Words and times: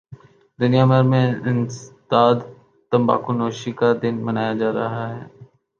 دنیا 0.59 0.83
بھر 0.89 1.03
میں 1.11 1.25
انسداد 1.49 2.37
تمباکو 2.91 3.31
نوشی 3.39 3.71
کا 3.79 3.89
دن 4.01 4.15
منایا 4.25 4.53
جارہاہے 4.59 5.21